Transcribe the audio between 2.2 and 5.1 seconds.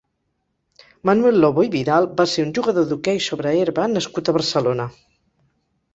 va ser un jugador d'hoquei sobre herba nascut a Barcelona.